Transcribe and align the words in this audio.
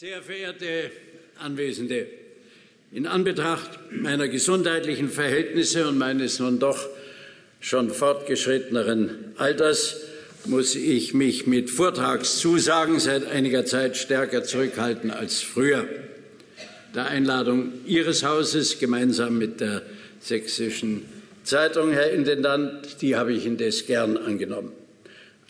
Sehr 0.00 0.22
verehrte 0.22 0.92
Anwesende, 1.40 2.06
in 2.92 3.08
Anbetracht 3.08 3.80
meiner 3.90 4.28
gesundheitlichen 4.28 5.08
Verhältnisse 5.08 5.88
und 5.88 5.98
meines 5.98 6.38
nun 6.38 6.60
doch 6.60 6.78
schon 7.58 7.90
fortgeschritteneren 7.90 9.32
Alters 9.38 10.02
muss 10.44 10.76
ich 10.76 11.14
mich 11.14 11.48
mit 11.48 11.68
Vortragszusagen 11.68 13.00
seit 13.00 13.26
einiger 13.26 13.66
Zeit 13.66 13.96
stärker 13.96 14.44
zurückhalten 14.44 15.10
als 15.10 15.42
früher. 15.42 15.88
Der 16.94 17.06
Einladung 17.06 17.72
Ihres 17.84 18.22
Hauses 18.22 18.78
gemeinsam 18.78 19.36
mit 19.36 19.60
der 19.60 19.82
Sächsischen 20.20 21.06
Zeitung, 21.42 21.90
Herr 21.90 22.12
Intendant, 22.12 23.02
die 23.02 23.16
habe 23.16 23.32
ich 23.32 23.46
indes 23.46 23.84
gern 23.88 24.16
angenommen. 24.16 24.77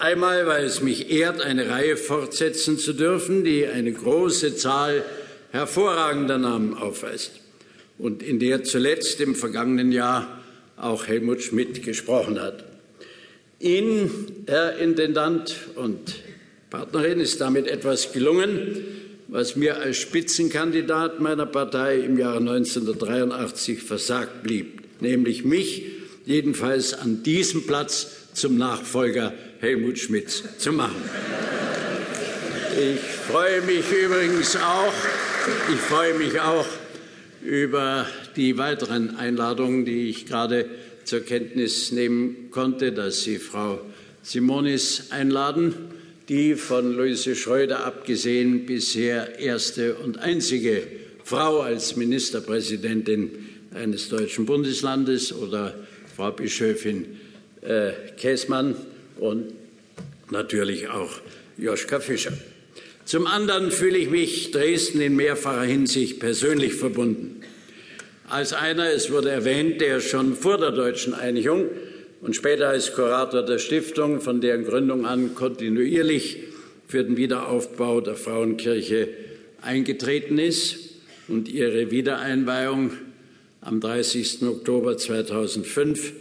Einmal, 0.00 0.46
weil 0.46 0.64
es 0.64 0.80
mich 0.80 1.10
ehrt, 1.10 1.40
eine 1.40 1.68
Reihe 1.70 1.96
fortsetzen 1.96 2.78
zu 2.78 2.92
dürfen, 2.92 3.42
die 3.42 3.66
eine 3.66 3.92
große 3.92 4.54
Zahl 4.54 5.02
hervorragender 5.50 6.38
Namen 6.38 6.74
aufweist 6.74 7.32
und 7.98 8.22
in 8.22 8.38
der 8.38 8.62
zuletzt 8.62 9.20
im 9.20 9.34
vergangenen 9.34 9.90
Jahr 9.90 10.40
auch 10.76 11.08
Helmut 11.08 11.42
Schmidt 11.42 11.82
gesprochen 11.82 12.40
hat. 12.40 12.64
Ihnen, 13.58 14.44
Herr 14.46 14.78
Intendant 14.78 15.56
und 15.74 16.14
Partnerin, 16.70 17.18
ist 17.18 17.40
damit 17.40 17.66
etwas 17.66 18.12
gelungen, 18.12 18.76
was 19.26 19.56
mir 19.56 19.78
als 19.78 19.96
Spitzenkandidat 19.96 21.18
meiner 21.18 21.46
Partei 21.46 21.98
im 21.98 22.16
Jahre 22.16 22.38
1983 22.38 23.82
versagt 23.82 24.44
blieb, 24.44 24.80
nämlich 25.00 25.44
mich 25.44 25.82
jedenfalls 26.24 26.94
an 26.94 27.24
diesem 27.24 27.66
Platz 27.66 28.28
zum 28.34 28.56
Nachfolger 28.56 29.34
Helmut 29.60 29.98
Schmidts 29.98 30.44
zu 30.58 30.72
machen. 30.72 31.02
Ich 32.78 33.00
freue 33.00 33.60
mich 33.62 33.84
übrigens 33.90 34.56
auch, 34.56 34.92
ich 35.72 35.80
freue 35.80 36.14
mich 36.14 36.38
auch 36.40 36.66
über 37.42 38.06
die 38.36 38.56
weiteren 38.56 39.16
Einladungen, 39.16 39.84
die 39.84 40.10
ich 40.10 40.26
gerade 40.26 40.66
zur 41.04 41.20
Kenntnis 41.20 41.90
nehmen 41.90 42.50
konnte, 42.50 42.92
dass 42.92 43.22
Sie 43.22 43.38
Frau 43.38 43.80
Simonis 44.22 45.10
einladen, 45.10 45.74
die 46.28 46.54
von 46.54 46.96
Luise 46.96 47.34
Schröder 47.34 47.84
abgesehen 47.84 48.64
bisher 48.64 49.40
erste 49.40 49.96
und 49.96 50.18
einzige 50.18 50.82
Frau 51.24 51.60
als 51.60 51.96
Ministerpräsidentin 51.96 53.30
eines 53.74 54.08
deutschen 54.08 54.46
Bundeslandes 54.46 55.32
oder 55.32 55.74
Frau 56.14 56.30
Bischöfin 56.30 57.06
äh, 57.62 57.90
Käßmann 58.16 58.76
und 59.18 59.52
natürlich 60.30 60.88
auch 60.88 61.10
Joschka 61.56 62.00
Fischer. 62.00 62.32
Zum 63.04 63.26
anderen 63.26 63.70
fühle 63.70 63.98
ich 63.98 64.10
mich 64.10 64.50
Dresden 64.50 65.00
in 65.00 65.16
mehrfacher 65.16 65.62
Hinsicht 65.62 66.20
persönlich 66.20 66.74
verbunden. 66.74 67.40
Als 68.28 68.52
einer, 68.52 68.90
es 68.90 69.10
wurde 69.10 69.30
erwähnt, 69.30 69.80
der 69.80 70.00
schon 70.00 70.36
vor 70.36 70.58
der 70.58 70.72
deutschen 70.72 71.14
Einigung 71.14 71.64
und 72.20 72.36
später 72.36 72.68
als 72.68 72.92
Kurator 72.92 73.42
der 73.42 73.58
Stiftung, 73.58 74.20
von 74.20 74.42
deren 74.42 74.64
Gründung 74.64 75.06
an 75.06 75.34
kontinuierlich 75.34 76.38
für 76.86 77.02
den 77.04 77.16
Wiederaufbau 77.16 78.02
der 78.02 78.16
Frauenkirche 78.16 79.08
eingetreten 79.62 80.38
ist 80.38 80.76
und 81.28 81.48
ihre 81.48 81.90
Wiedereinweihung 81.90 82.92
am 83.62 83.80
30. 83.80 84.42
Oktober 84.42 84.98
2005 84.98 86.12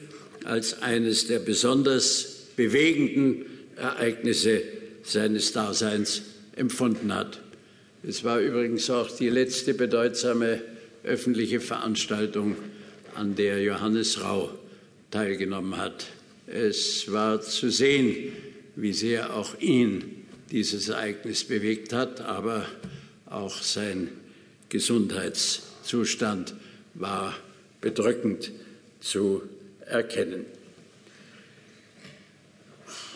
als 0.46 0.82
eines 0.82 1.28
der 1.28 1.40
besonders 1.40 2.37
bewegenden 2.58 3.46
Ereignisse 3.78 4.62
seines 5.04 5.54
Daseins 5.54 6.24
empfunden 6.58 7.16
hat. 7.16 7.40
Es 8.04 8.26
war 8.26 8.40
übrigens 8.40 8.90
auch 8.90 9.10
die 9.16 9.30
letzte 9.30 9.74
bedeutsame 9.74 10.62
öffentliche 11.04 11.62
Veranstaltung, 11.62 12.58
an 13.16 13.36
der 13.36 13.64
Johannes 13.64 14.22
Rau 14.22 14.52
teilgenommen 15.10 15.78
hat. 15.78 16.08
Es 16.46 17.12
war 17.12 17.42
zu 17.42 17.72
sehen, 17.72 18.34
wie 18.76 18.94
sehr 18.94 19.34
auch 19.36 19.60
ihn 19.60 20.26
dieses 20.52 20.90
Ereignis 20.90 21.44
bewegt 21.44 21.94
hat, 21.94 22.22
aber 22.22 22.66
auch 23.26 23.62
sein 23.62 24.10
Gesundheitszustand 24.70 26.54
war 26.94 27.36
bedrückend 27.82 28.52
zu 29.00 29.42
erkennen. 29.86 30.46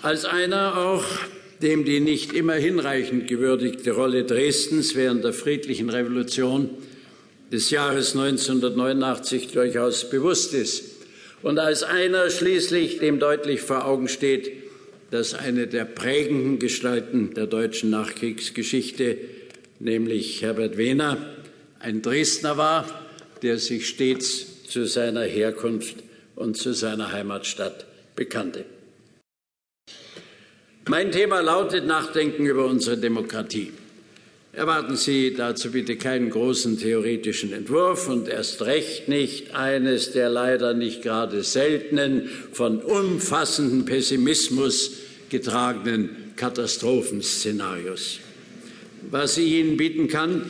Als 0.01 0.25
einer 0.25 0.77
auch, 0.77 1.05
dem 1.61 1.85
die 1.85 1.99
nicht 1.99 2.33
immer 2.33 2.55
hinreichend 2.55 3.27
gewürdigte 3.27 3.91
Rolle 3.91 4.23
Dresdens 4.23 4.95
während 4.95 5.23
der 5.23 5.31
friedlichen 5.31 5.91
Revolution 5.91 6.71
des 7.51 7.69
Jahres 7.69 8.15
1989 8.15 9.49
durchaus 9.49 10.09
bewusst 10.09 10.55
ist 10.55 10.85
und 11.43 11.59
als 11.59 11.83
einer 11.83 12.31
schließlich 12.31 12.97
dem 12.97 13.19
deutlich 13.19 13.61
vor 13.61 13.85
Augen 13.85 14.07
steht, 14.07 14.51
dass 15.11 15.35
eine 15.35 15.67
der 15.67 15.85
prägenden 15.85 16.57
Gestalten 16.57 17.35
der 17.35 17.45
deutschen 17.45 17.91
Nachkriegsgeschichte, 17.91 19.19
nämlich 19.79 20.41
Herbert 20.41 20.77
Wehner, 20.77 21.17
ein 21.79 22.01
Dresdner 22.01 22.57
war, 22.57 22.87
der 23.43 23.59
sich 23.59 23.87
stets 23.87 24.63
zu 24.67 24.85
seiner 24.85 25.25
Herkunft 25.25 25.97
und 26.35 26.57
zu 26.57 26.73
seiner 26.73 27.11
Heimatstadt 27.11 27.85
bekannte. 28.15 28.65
Mein 30.91 31.09
Thema 31.13 31.39
lautet 31.39 31.87
Nachdenken 31.87 32.45
über 32.45 32.65
unsere 32.65 32.97
Demokratie. 32.97 33.71
Erwarten 34.51 34.97
Sie 34.97 35.33
dazu 35.33 35.71
bitte 35.71 35.95
keinen 35.95 36.29
großen 36.29 36.77
theoretischen 36.77 37.53
Entwurf 37.53 38.09
und 38.09 38.27
erst 38.27 38.61
recht 38.63 39.07
nicht 39.07 39.55
eines 39.55 40.11
der 40.11 40.27
leider 40.27 40.73
nicht 40.73 41.01
gerade 41.01 41.43
seltenen, 41.43 42.29
von 42.51 42.79
umfassenden 42.81 43.85
Pessimismus 43.85 44.97
getragenen 45.29 46.33
Katastrophenszenarios. 46.35 48.19
Was 49.09 49.37
ich 49.37 49.49
Ihnen 49.49 49.77
bieten 49.77 50.09
kann, 50.09 50.43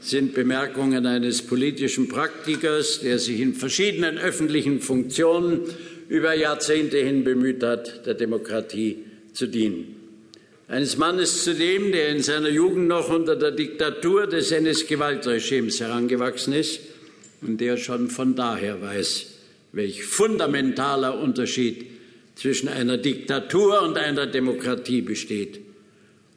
sind 0.00 0.34
Bemerkungen 0.34 1.06
eines 1.06 1.42
politischen 1.42 2.08
Praktikers, 2.08 3.02
der 3.02 3.20
sich 3.20 3.38
in 3.38 3.54
verschiedenen 3.54 4.18
öffentlichen 4.18 4.80
Funktionen 4.80 5.60
über 6.08 6.34
Jahrzehnte 6.34 6.96
hin 6.98 7.22
bemüht 7.22 7.62
hat, 7.62 8.04
der 8.04 8.14
Demokratie 8.14 9.04
zu 9.36 9.46
dienen. 9.46 9.94
Eines 10.68 10.96
Mannes 10.96 11.44
zudem, 11.44 11.92
der 11.92 12.08
in 12.08 12.22
seiner 12.22 12.48
Jugend 12.48 12.88
noch 12.88 13.08
unter 13.08 13.36
der 13.36 13.52
Diktatur 13.52 14.26
des 14.26 14.50
NS-Gewaltregimes 14.50 15.78
herangewachsen 15.78 16.54
ist 16.54 16.80
und 17.40 17.60
der 17.60 17.76
schon 17.76 18.08
von 18.10 18.34
daher 18.34 18.82
weiß, 18.82 19.26
welch 19.72 20.02
fundamentaler 20.04 21.20
Unterschied 21.20 21.86
zwischen 22.34 22.68
einer 22.68 22.96
Diktatur 22.96 23.82
und 23.82 23.96
einer 23.96 24.26
Demokratie 24.26 25.02
besteht 25.02 25.60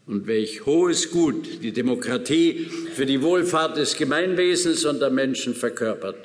und 0.05 0.27
welch 0.27 0.65
hohes 0.67 1.09
Gut 1.09 1.63
die 1.63 1.71
Demokratie 1.71 2.67
für 2.93 3.07
die 3.07 3.23
Wohlfahrt 3.23 3.77
des 3.77 3.97
Gemeinwesens 3.97 4.85
und 4.85 4.99
der 4.99 5.09
Menschen 5.09 5.55
verkörpert. 5.55 6.17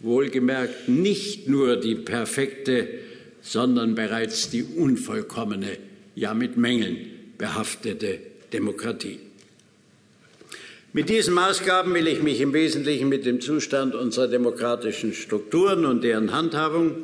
Wohlgemerkt 0.00 0.88
nicht 0.88 1.48
nur 1.48 1.76
die 1.76 1.94
perfekte, 1.94 2.88
sondern 3.40 3.94
bereits 3.94 4.50
die 4.50 4.64
unvollkommene 4.64 5.78
ja 6.14 6.34
mit 6.34 6.56
Mängeln 6.56 6.98
behaftete 7.38 8.18
Demokratie. 8.52 9.18
Mit 10.92 11.08
diesen 11.08 11.32
Maßgaben 11.32 11.94
will 11.94 12.06
ich 12.06 12.22
mich 12.22 12.40
im 12.40 12.52
Wesentlichen 12.52 13.08
mit 13.08 13.24
dem 13.24 13.40
Zustand 13.40 13.94
unserer 13.94 14.28
demokratischen 14.28 15.14
Strukturen 15.14 15.86
und 15.86 16.04
deren 16.04 16.32
Handhabung, 16.32 16.96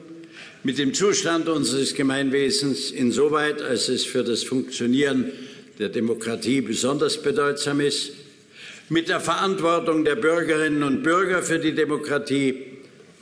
mit 0.63 0.77
dem 0.77 0.93
Zustand 0.93 1.49
unseres 1.49 1.95
Gemeinwesens 1.95 2.91
insoweit, 2.91 3.63
als 3.63 3.89
es 3.89 4.05
für 4.05 4.25
das 4.25 4.43
Funktionieren 4.43 5.33
der 5.79 5.89
Demokratie 5.89 6.61
besonders 6.61 7.23
bedeutsam 7.23 7.81
ist, 7.81 8.13
mit 8.91 9.09
der 9.09 9.21
Verantwortung 9.21 10.05
der 10.05 10.17
Bürgerinnen 10.17 10.83
und 10.83 11.03
Bürger 11.03 11.43
für 11.43 11.59
die 11.59 11.75
Demokratie 11.75 12.65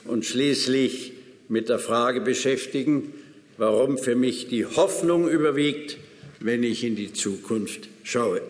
und 0.04 0.24
schließlich 0.24 1.12
mit 1.48 1.68
der 1.68 1.78
Frage 1.78 2.20
beschäftigen, 2.20 3.12
warum 3.58 3.98
für 3.98 4.14
mich 4.14 4.48
die 4.48 4.66
Hoffnung 4.66 5.28
überwiegt, 5.28 5.96
wenn 6.40 6.62
ich 6.62 6.84
in 6.84 6.96
die 6.96 7.12
Zukunft 7.12 7.88
schaue. 8.02 8.42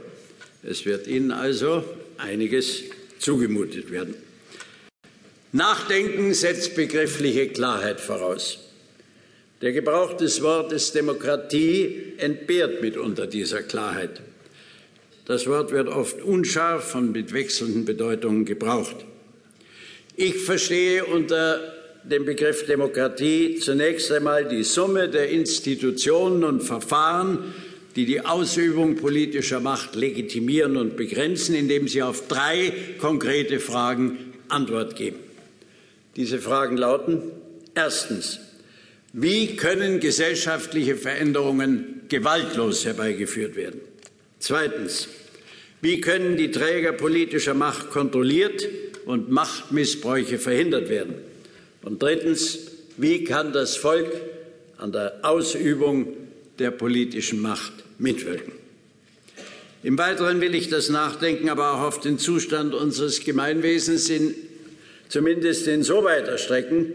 Es 0.62 0.84
wird 0.84 1.06
Ihnen 1.06 1.30
also 1.30 1.84
einiges 2.18 2.82
zugemutet 3.18 3.90
werden. 3.90 4.14
Nachdenken 5.52 6.34
setzt 6.34 6.74
begriffliche 6.74 7.48
Klarheit 7.48 8.00
voraus. 8.00 8.58
Der 9.62 9.72
Gebrauch 9.72 10.14
des 10.14 10.42
Wortes 10.42 10.92
Demokratie 10.92 12.12
entbehrt 12.18 12.82
mitunter 12.82 13.26
dieser 13.26 13.62
Klarheit. 13.62 14.20
Das 15.24 15.46
Wort 15.46 15.72
wird 15.72 15.88
oft 15.88 16.20
unscharf 16.22 16.94
und 16.94 17.12
mit 17.12 17.32
wechselnden 17.32 17.84
Bedeutungen 17.84 18.44
gebraucht. 18.44 18.96
Ich 20.14 20.36
verstehe 20.36 21.04
unter 21.04 21.75
dem 22.10 22.24
Begriff 22.24 22.66
Demokratie 22.66 23.58
zunächst 23.58 24.12
einmal 24.12 24.46
die 24.46 24.62
Summe 24.62 25.08
der 25.08 25.28
Institutionen 25.30 26.44
und 26.44 26.62
Verfahren, 26.62 27.54
die 27.96 28.06
die 28.06 28.24
Ausübung 28.24 28.96
politischer 28.96 29.60
Macht 29.60 29.96
legitimieren 29.96 30.76
und 30.76 30.96
begrenzen, 30.96 31.54
indem 31.54 31.88
sie 31.88 32.02
auf 32.02 32.28
drei 32.28 32.72
konkrete 32.98 33.58
Fragen 33.58 34.18
Antwort 34.48 34.96
geben. 34.96 35.18
Diese 36.14 36.38
Fragen 36.38 36.76
lauten 36.76 37.22
Erstens, 37.74 38.40
wie 39.12 39.56
können 39.56 40.00
gesellschaftliche 40.00 40.96
Veränderungen 40.96 42.02
gewaltlos 42.08 42.86
herbeigeführt 42.86 43.54
werden? 43.54 43.80
Zweitens, 44.38 45.08
wie 45.82 46.00
können 46.00 46.38
die 46.38 46.50
Träger 46.50 46.92
politischer 46.92 47.52
Macht 47.52 47.90
kontrolliert 47.90 48.66
und 49.04 49.30
Machtmissbräuche 49.30 50.38
verhindert 50.38 50.88
werden? 50.88 51.16
Und 51.86 52.02
drittens, 52.02 52.58
wie 52.96 53.22
kann 53.22 53.52
das 53.52 53.76
Volk 53.76 54.10
an 54.76 54.90
der 54.90 55.20
Ausübung 55.22 56.08
der 56.58 56.72
politischen 56.72 57.40
Macht 57.40 57.72
mitwirken? 57.98 58.52
Im 59.84 59.96
Weiteren 59.96 60.40
will 60.40 60.56
ich 60.56 60.68
das 60.68 60.88
Nachdenken 60.88 61.48
aber 61.48 61.74
auch 61.74 61.82
auf 61.82 62.00
den 62.00 62.18
Zustand 62.18 62.74
unseres 62.74 63.22
Gemeinwesens 63.22 64.10
in, 64.10 64.34
zumindest 65.08 65.68
insoweit 65.68 66.26
erstrecken, 66.26 66.92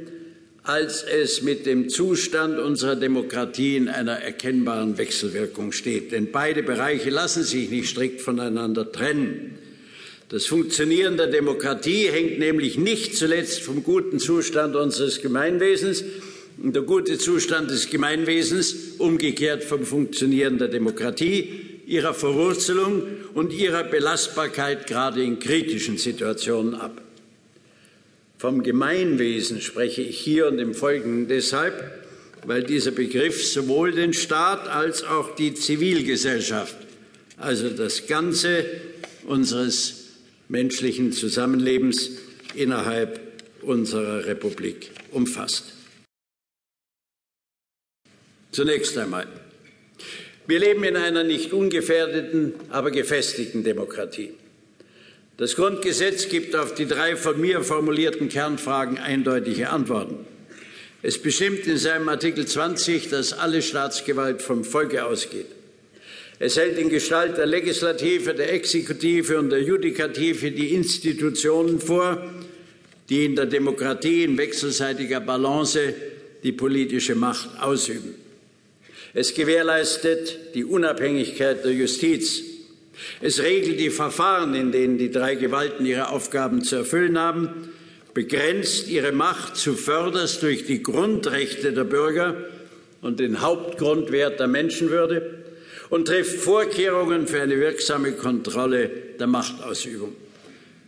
als 0.63 1.03
es 1.03 1.41
mit 1.41 1.65
dem 1.65 1.87
Zustand 1.87 2.59
unserer 2.59 2.97
Demokratie 2.97 3.77
in 3.77 3.87
einer 3.87 4.17
erkennbaren 4.17 4.97
Wechselwirkung 4.97 5.71
steht. 5.71 6.11
Denn 6.11 6.33
beide 6.33 6.63
Bereiche 6.63 7.11
lassen 7.11 7.43
sich 7.43 7.69
nicht 7.69 7.87
strikt 7.87 8.19
voneinander 8.19 8.91
trennen. 8.91 9.57
Das 10.31 10.45
Funktionieren 10.45 11.17
der 11.17 11.27
Demokratie 11.27 12.07
hängt 12.07 12.39
nämlich 12.39 12.77
nicht 12.77 13.17
zuletzt 13.17 13.63
vom 13.63 13.83
guten 13.83 14.17
Zustand 14.17 14.77
unseres 14.77 15.21
Gemeinwesens 15.21 16.05
und 16.63 16.73
der 16.73 16.83
gute 16.83 17.17
Zustand 17.17 17.69
des 17.69 17.89
Gemeinwesens 17.89 18.73
umgekehrt 18.97 19.61
vom 19.61 19.83
Funktionieren 19.83 20.57
der 20.57 20.69
Demokratie, 20.69 21.81
ihrer 21.85 22.13
Verwurzelung 22.13 23.03
und 23.33 23.51
ihrer 23.51 23.83
Belastbarkeit 23.83 24.87
gerade 24.87 25.21
in 25.21 25.39
kritischen 25.39 25.97
Situationen 25.97 26.75
ab. 26.75 27.01
Vom 28.37 28.63
Gemeinwesen 28.63 29.59
spreche 29.59 30.01
ich 30.01 30.17
hier 30.17 30.47
und 30.47 30.59
im 30.59 30.73
Folgenden 30.73 31.27
deshalb, 31.27 32.05
weil 32.45 32.63
dieser 32.63 32.91
Begriff 32.91 33.45
sowohl 33.45 33.91
den 33.91 34.13
Staat 34.13 34.69
als 34.69 35.03
auch 35.03 35.35
die 35.35 35.55
Zivilgesellschaft, 35.55 36.77
also 37.35 37.67
das 37.67 38.07
Ganze 38.07 38.63
unseres 39.25 40.00
menschlichen 40.51 41.13
Zusammenlebens 41.13 42.11
innerhalb 42.55 43.21
unserer 43.61 44.25
Republik 44.25 44.91
umfasst. 45.11 45.73
Zunächst 48.51 48.97
einmal. 48.97 49.27
Wir 50.47 50.59
leben 50.59 50.83
in 50.83 50.97
einer 50.97 51.23
nicht 51.23 51.53
ungefährdeten, 51.53 52.53
aber 52.69 52.91
gefestigten 52.91 53.63
Demokratie. 53.63 54.33
Das 55.37 55.55
Grundgesetz 55.55 56.27
gibt 56.27 56.53
auf 56.57 56.75
die 56.75 56.85
drei 56.85 57.15
von 57.15 57.39
mir 57.39 57.63
formulierten 57.63 58.27
Kernfragen 58.27 58.97
eindeutige 58.97 59.69
Antworten. 59.69 60.25
Es 61.01 61.21
bestimmt 61.21 61.65
in 61.65 61.77
seinem 61.77 62.09
Artikel 62.09 62.45
20, 62.45 63.09
dass 63.09 63.31
alle 63.31 63.61
Staatsgewalt 63.61 64.41
vom 64.41 64.65
Volke 64.65 65.05
ausgeht. 65.05 65.47
Es 66.43 66.57
hält 66.57 66.79
in 66.79 66.89
Gestalt 66.89 67.37
der 67.37 67.45
Legislative, 67.45 68.33
der 68.33 68.51
Exekutive 68.51 69.37
und 69.37 69.51
der 69.51 69.61
Judikative 69.61 70.49
die 70.49 70.73
Institutionen 70.73 71.79
vor, 71.79 72.17
die 73.09 73.25
in 73.25 73.35
der 73.35 73.45
Demokratie 73.45 74.23
in 74.23 74.39
wechselseitiger 74.39 75.19
Balance 75.19 75.93
die 76.41 76.51
politische 76.51 77.13
Macht 77.13 77.61
ausüben. 77.61 78.15
Es 79.13 79.35
gewährleistet 79.35 80.55
die 80.55 80.65
Unabhängigkeit 80.65 81.63
der 81.63 81.73
Justiz, 81.73 82.41
es 83.21 83.43
regelt 83.43 83.79
die 83.79 83.91
Verfahren, 83.91 84.55
in 84.55 84.71
denen 84.71 84.97
die 84.97 85.11
drei 85.11 85.35
Gewalten 85.35 85.85
ihre 85.85 86.09
Aufgaben 86.09 86.63
zu 86.63 86.77
erfüllen 86.77 87.19
haben, 87.19 87.69
begrenzt 88.15 88.89
ihre 88.89 89.11
Macht 89.11 89.57
zuvörderst 89.57 90.41
durch 90.41 90.65
die 90.65 90.81
Grundrechte 90.81 91.71
der 91.71 91.83
Bürger 91.83 92.35
und 93.03 93.19
den 93.19 93.41
Hauptgrundwert 93.41 94.39
der 94.39 94.47
Menschenwürde 94.47 95.40
und 95.91 96.05
trifft 96.07 96.39
Vorkehrungen 96.39 97.27
für 97.27 97.41
eine 97.41 97.59
wirksame 97.59 98.13
Kontrolle 98.13 98.89
der 99.19 99.27
Machtausübung. 99.27 100.15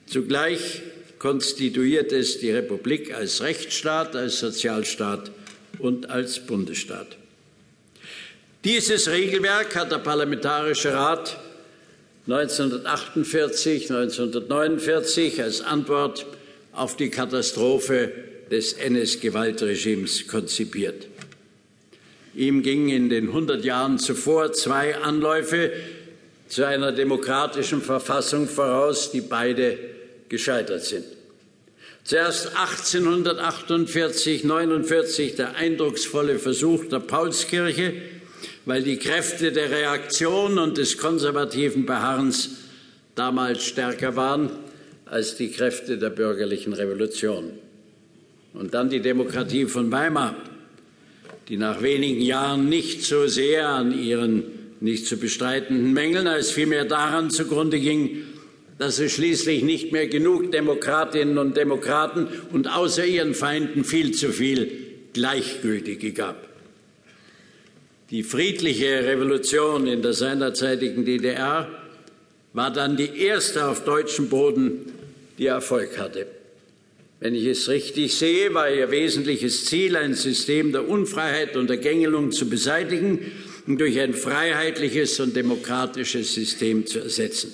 Zugleich 0.07 0.81
konstituiert 1.19 2.11
es 2.11 2.39
die 2.39 2.51
Republik 2.51 3.13
als 3.13 3.41
Rechtsstaat, 3.41 4.15
als 4.15 4.39
Sozialstaat 4.39 5.29
und 5.79 6.09
als 6.09 6.39
Bundesstaat. 6.39 7.17
Dieses 8.63 9.09
Regelwerk 9.09 9.75
hat 9.75 9.91
der 9.91 9.97
Parlamentarische 9.97 10.93
Rat 10.93 11.37
1948, 12.27 13.91
1949 13.91 15.43
als 15.43 15.59
Antwort 15.61 16.25
auf 16.71 16.95
die 16.95 17.09
Katastrophe 17.09 18.09
des 18.49 18.73
NS-Gewaltregimes 18.73 20.27
konzipiert. 20.27 21.07
Ihm 22.35 22.63
gingen 22.63 22.89
in 22.89 23.09
den 23.09 23.27
100 23.27 23.63
Jahren 23.63 23.99
zuvor 23.99 24.53
zwei 24.53 24.95
Anläufe 24.97 25.71
zu 26.47 26.65
einer 26.65 26.91
demokratischen 26.91 27.81
Verfassung 27.81 28.47
voraus, 28.47 29.11
die 29.11 29.21
beide 29.21 29.77
gescheitert 30.29 30.83
sind. 30.83 31.05
Zuerst 32.03 32.57
1848, 32.57 34.43
49 34.43 35.35
der 35.35 35.55
eindrucksvolle 35.55 36.37
Versuch 36.37 36.85
der 36.85 36.99
Paulskirche, 36.99 37.93
weil 38.65 38.83
die 38.83 38.97
Kräfte 38.97 39.51
der 39.51 39.71
Reaktion 39.71 40.57
und 40.57 40.77
des 40.77 40.97
konservativen 40.97 41.85
Beharrens 41.85 42.49
damals 43.15 43.63
stärker 43.63 44.15
waren 44.15 44.49
als 45.05 45.35
die 45.35 45.51
Kräfte 45.51 45.97
der 45.97 46.09
bürgerlichen 46.09 46.73
Revolution. 46.73 47.51
Und 48.53 48.73
dann 48.73 48.89
die 48.89 49.01
Demokratie 49.01 49.65
von 49.65 49.91
Weimar, 49.91 50.35
die 51.49 51.57
nach 51.57 51.81
wenigen 51.81 52.21
Jahren 52.21 52.69
nicht 52.69 53.03
so 53.03 53.27
sehr 53.27 53.69
an 53.69 53.97
ihren 53.97 54.43
nicht 54.79 55.07
zu 55.07 55.17
bestreitenden 55.17 55.93
Mängeln 55.93 56.27
als 56.27 56.51
vielmehr 56.51 56.85
daran 56.85 57.29
zugrunde 57.29 57.79
ging, 57.79 58.23
dass 58.77 58.99
es 58.99 59.13
schließlich 59.13 59.63
nicht 59.63 59.91
mehr 59.91 60.07
genug 60.07 60.51
Demokratinnen 60.51 61.37
und 61.37 61.55
Demokraten 61.55 62.27
und 62.51 62.67
außer 62.67 63.05
ihren 63.05 63.33
Feinden 63.33 63.85
viel 63.85 64.11
zu 64.11 64.33
viel 64.33 64.71
Gleichgültige 65.13 66.11
gab. 66.11 66.49
Die 68.09 68.23
friedliche 68.23 69.05
Revolution 69.05 69.87
in 69.87 70.01
der 70.01 70.13
seinerzeitigen 70.13 71.05
DDR 71.05 71.67
war 72.51 72.71
dann 72.71 72.97
die 72.97 73.17
erste 73.17 73.65
auf 73.67 73.85
deutschem 73.85 74.29
Boden, 74.29 74.91
die 75.37 75.47
Erfolg 75.47 75.97
hatte. 75.97 76.27
Wenn 77.23 77.35
ich 77.35 77.45
es 77.45 77.69
richtig 77.69 78.13
sehe, 78.15 78.53
war 78.53 78.69
ihr 78.69 78.91
wesentliches 78.91 79.63
Ziel, 79.63 79.95
ein 79.95 80.13
System 80.13 80.73
der 80.73 80.89
Unfreiheit 80.89 81.55
und 81.55 81.69
der 81.69 81.77
Gängelung 81.77 82.33
zu 82.33 82.49
beseitigen 82.49 83.31
und 83.65 83.79
durch 83.79 83.97
ein 84.01 84.13
freiheitliches 84.13 85.21
und 85.21 85.33
demokratisches 85.33 86.33
System 86.33 86.85
zu 86.85 86.99
ersetzen. 86.99 87.53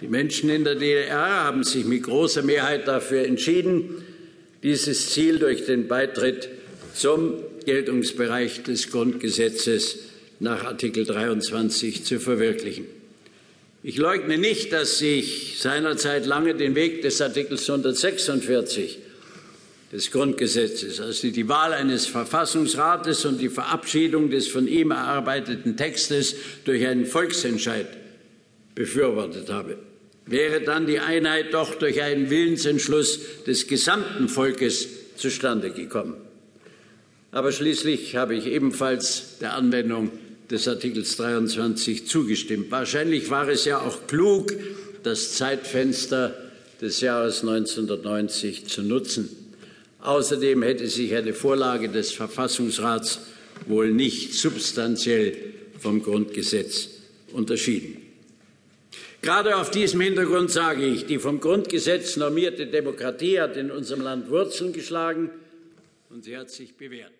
Die 0.00 0.06
Menschen 0.06 0.50
in 0.50 0.62
der 0.62 0.76
DDR 0.76 1.42
haben 1.42 1.64
sich 1.64 1.84
mit 1.84 2.04
großer 2.04 2.42
Mehrheit 2.42 2.86
dafür 2.86 3.24
entschieden, 3.24 4.04
dieses 4.62 5.10
Ziel 5.10 5.40
durch 5.40 5.66
den 5.66 5.88
Beitritt 5.88 6.48
zum 6.94 7.32
Geltungsbereich 7.64 8.62
des 8.62 8.92
Grundgesetzes 8.92 9.98
nach 10.38 10.62
Artikel 10.62 11.04
23 11.04 12.04
zu 12.04 12.20
verwirklichen. 12.20 12.86
Ich 13.86 13.98
leugne 13.98 14.38
nicht, 14.38 14.72
dass 14.72 15.02
ich 15.02 15.58
seinerzeit 15.58 16.24
lange 16.24 16.54
den 16.54 16.74
Weg 16.74 17.02
des 17.02 17.20
Artikels 17.20 17.68
146 17.68 18.98
des 19.92 20.10
Grundgesetzes, 20.10 21.02
also 21.02 21.28
die 21.28 21.48
Wahl 21.50 21.74
eines 21.74 22.06
Verfassungsrates 22.06 23.26
und 23.26 23.42
die 23.42 23.50
Verabschiedung 23.50 24.30
des 24.30 24.48
von 24.48 24.66
ihm 24.68 24.90
erarbeiteten 24.90 25.76
Textes 25.76 26.34
durch 26.64 26.86
einen 26.86 27.04
Volksentscheid 27.04 27.88
befürwortet 28.74 29.50
habe. 29.50 29.76
Wäre 30.24 30.62
dann 30.62 30.86
die 30.86 31.00
Einheit 31.00 31.52
doch 31.52 31.74
durch 31.74 32.00
einen 32.00 32.30
Willensentschluss 32.30 33.44
des 33.46 33.66
gesamten 33.66 34.30
Volkes 34.30 34.88
zustande 35.16 35.72
gekommen. 35.72 36.16
Aber 37.32 37.52
schließlich 37.52 38.16
habe 38.16 38.34
ich 38.34 38.46
ebenfalls 38.46 39.36
der 39.42 39.52
Anwendung 39.52 40.10
des 40.50 40.68
Artikels 40.68 41.16
23 41.16 42.06
zugestimmt. 42.06 42.70
Wahrscheinlich 42.70 43.30
war 43.30 43.48
es 43.48 43.64
ja 43.64 43.80
auch 43.80 44.06
klug, 44.06 44.52
das 45.02 45.32
Zeitfenster 45.32 46.34
des 46.80 47.00
Jahres 47.00 47.40
1990 47.40 48.66
zu 48.66 48.82
nutzen. 48.82 49.28
Außerdem 50.00 50.62
hätte 50.62 50.86
sich 50.86 51.14
eine 51.14 51.32
Vorlage 51.32 51.88
des 51.88 52.12
Verfassungsrats 52.12 53.20
wohl 53.66 53.92
nicht 53.92 54.34
substanziell 54.34 55.36
vom 55.78 56.02
Grundgesetz 56.02 56.90
unterschieden. 57.32 57.96
Gerade 59.22 59.56
auf 59.56 59.70
diesem 59.70 60.02
Hintergrund 60.02 60.50
sage 60.50 60.84
ich, 60.84 61.06
die 61.06 61.18
vom 61.18 61.40
Grundgesetz 61.40 62.16
normierte 62.16 62.66
Demokratie 62.66 63.40
hat 63.40 63.56
in 63.56 63.70
unserem 63.70 64.02
Land 64.02 64.28
Wurzeln 64.28 64.74
geschlagen 64.74 65.30
und 66.10 66.24
sie 66.24 66.36
hat 66.36 66.50
sich 66.50 66.74
bewährt. 66.74 67.12